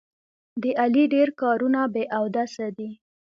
د 0.61 0.63
علي 0.81 1.03
ډېر 1.13 1.27
کارونه 1.41 1.79
بې 1.93 2.03
اودسه 2.17 2.67
دي. 2.77 2.89